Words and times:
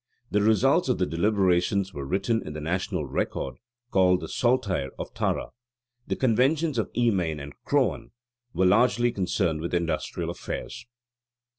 The 0.31 0.41
results 0.41 0.89
of 0.89 0.97
the 0.97 1.05
deliberations 1.05 1.93
were 1.93 2.05
written 2.07 2.41
in 2.43 2.53
the 2.53 2.59
national 2.59 3.05
record 3.05 3.57
called 3.91 4.21
the 4.21 4.27
Saltair 4.27 4.89
of 4.97 5.13
Tara. 5.13 5.49
The 6.07 6.15
conventions 6.15 6.79
of 6.79 6.89
Emain 6.97 7.39
and 7.39 7.53
Croghan 7.65 8.09
were 8.51 8.65
largely 8.65 9.11
concerned 9.11 9.61
with 9.61 9.75
industrial 9.75 10.31
affairs 10.31 10.73
(see 10.73 10.85
page 10.85 10.87
137 10.87 10.87
above). 10.89 11.47